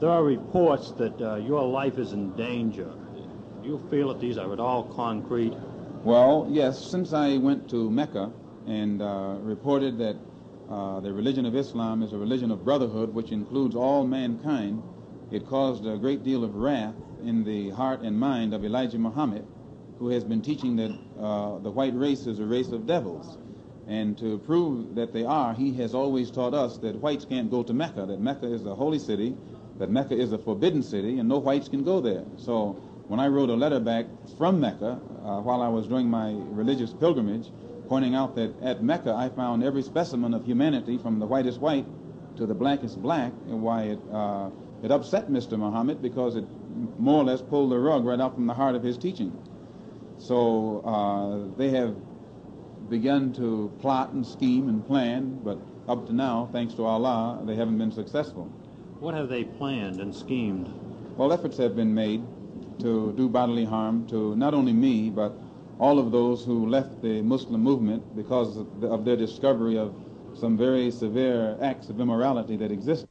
[0.00, 2.90] There are reports that uh, your life is in danger.
[3.62, 5.52] Do you feel that these are at all concrete?
[6.04, 8.32] Well, yes, since I went to Mecca
[8.66, 10.16] and uh, reported that
[10.70, 14.82] uh, the religion of Islam is a religion of brotherhood which includes all mankind,
[15.30, 19.46] it caused a great deal of wrath in the heart and mind of Elijah Muhammad,
[19.98, 23.36] who has been teaching that uh, the white race is a race of devils.
[23.90, 27.64] And to prove that they are, he has always taught us that whites can't go
[27.64, 29.34] to Mecca, that Mecca is a holy city,
[29.80, 32.22] that Mecca is a forbidden city, and no whites can go there.
[32.36, 32.76] So
[33.08, 34.06] when I wrote a letter back
[34.38, 37.50] from Mecca uh, while I was doing my religious pilgrimage,
[37.88, 41.86] pointing out that at Mecca I found every specimen of humanity from the whitest white
[42.36, 44.50] to the blackest black, and why it, uh,
[44.84, 45.58] it upset Mr.
[45.58, 46.44] Muhammad because it
[47.00, 49.36] more or less pulled the rug right out from the heart of his teaching.
[50.18, 51.96] So uh, they have
[52.90, 55.58] begun to plot and scheme and plan, but
[55.88, 58.44] up to now, thanks to Allah, they haven't been successful.
[58.98, 60.68] What have they planned and schemed?
[61.16, 62.22] Well, efforts have been made
[62.80, 65.32] to do bodily harm to not only me, but
[65.78, 69.94] all of those who left the Muslim movement because of their discovery of
[70.34, 73.06] some very severe acts of immorality that exist.